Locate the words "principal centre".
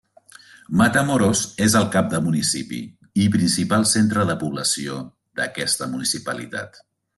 3.37-4.27